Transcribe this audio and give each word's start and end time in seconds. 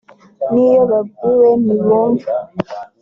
n’iyo 0.51 0.81
babwiwe 0.91 1.49
ntibumvaÂ 1.63 2.25